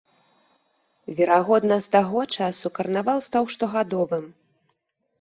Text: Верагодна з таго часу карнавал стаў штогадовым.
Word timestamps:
Верагодна 1.19 1.77
з 1.87 1.93
таго 1.97 2.19
часу 2.39 2.67
карнавал 2.81 3.23
стаў 3.31 3.43
штогадовым. 3.57 4.29